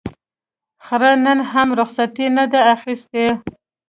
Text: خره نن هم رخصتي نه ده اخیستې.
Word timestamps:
خره 0.85 1.11
نن 1.25 1.39
هم 1.51 1.67
رخصتي 1.79 2.27
نه 2.37 2.45
ده 2.51 2.59
اخیستې. 2.75 3.25